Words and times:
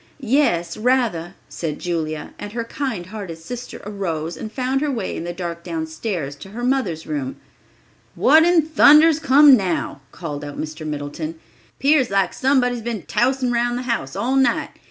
"Yes, 0.21 0.77
rather," 0.77 1.35
said 1.47 1.77
Julia, 1.77 2.33
and 2.39 2.53
her 2.53 2.63
kind 2.63 3.05
hearted 3.05 3.37
sister 3.37 3.83
arose 3.85 4.35
and 4.35 4.51
found 4.51 4.81
her 4.81 4.89
way 4.91 5.15
in 5.15 5.25
the 5.25 5.31
dark 5.31 5.63
downstairs 5.63 6.35
to 6.37 6.49
her 6.49 6.63
mother's 6.63 7.05
room. 7.05 7.35
"What 8.15 8.43
in 8.43 8.63
thunder's 8.63 9.19
come 9.19 9.55
now?" 9.55 10.01
called 10.11 10.43
out 10.43 10.59
Mr. 10.59 10.87
Middleton. 10.87 11.35
"'Pears 11.77 12.09
like 12.09 12.33
somebody's 12.33 12.81
been 12.81 13.03
tousing 13.03 13.51
round 13.51 13.77
the 13.77 13.83
house 13.83 14.15
all 14.15 14.35
night." 14.35 14.71